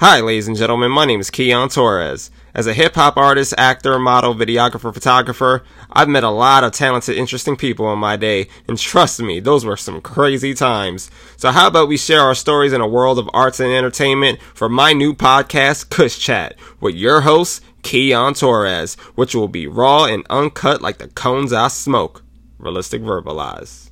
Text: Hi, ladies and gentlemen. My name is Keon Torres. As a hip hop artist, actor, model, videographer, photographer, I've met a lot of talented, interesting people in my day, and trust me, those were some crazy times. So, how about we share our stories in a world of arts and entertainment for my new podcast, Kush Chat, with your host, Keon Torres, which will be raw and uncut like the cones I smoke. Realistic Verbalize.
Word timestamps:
Hi, 0.00 0.22
ladies 0.22 0.48
and 0.48 0.56
gentlemen. 0.56 0.90
My 0.90 1.04
name 1.04 1.20
is 1.20 1.28
Keon 1.28 1.68
Torres. 1.68 2.30
As 2.54 2.66
a 2.66 2.72
hip 2.72 2.94
hop 2.94 3.18
artist, 3.18 3.52
actor, 3.58 3.98
model, 3.98 4.34
videographer, 4.34 4.94
photographer, 4.94 5.62
I've 5.92 6.08
met 6.08 6.24
a 6.24 6.30
lot 6.30 6.64
of 6.64 6.72
talented, 6.72 7.18
interesting 7.18 7.54
people 7.54 7.92
in 7.92 7.98
my 7.98 8.16
day, 8.16 8.48
and 8.66 8.78
trust 8.78 9.20
me, 9.20 9.40
those 9.40 9.66
were 9.66 9.76
some 9.76 10.00
crazy 10.00 10.54
times. 10.54 11.10
So, 11.36 11.50
how 11.50 11.66
about 11.66 11.88
we 11.88 11.98
share 11.98 12.22
our 12.22 12.34
stories 12.34 12.72
in 12.72 12.80
a 12.80 12.88
world 12.88 13.18
of 13.18 13.28
arts 13.34 13.60
and 13.60 13.70
entertainment 13.70 14.40
for 14.54 14.70
my 14.70 14.94
new 14.94 15.12
podcast, 15.12 15.90
Kush 15.90 16.18
Chat, 16.18 16.56
with 16.80 16.94
your 16.94 17.20
host, 17.20 17.62
Keon 17.82 18.32
Torres, 18.32 18.94
which 19.16 19.34
will 19.34 19.48
be 19.48 19.66
raw 19.66 20.06
and 20.06 20.24
uncut 20.30 20.80
like 20.80 20.96
the 20.96 21.08
cones 21.08 21.52
I 21.52 21.68
smoke. 21.68 22.22
Realistic 22.58 23.02
Verbalize. 23.02 23.90